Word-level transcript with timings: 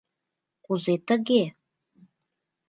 «Кузе 0.65 0.95
тыге... 1.07 1.43